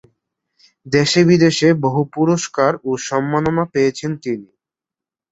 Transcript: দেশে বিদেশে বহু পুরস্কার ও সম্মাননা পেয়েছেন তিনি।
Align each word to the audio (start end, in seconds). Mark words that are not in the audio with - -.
দেশে 0.85 1.21
বিদেশে 1.23 1.69
বহু 1.83 2.01
পুরস্কার 2.15 2.71
ও 2.83 3.01
সম্মাননা 3.07 3.63
পেয়েছেন 3.73 4.11
তিনি। 4.23 4.49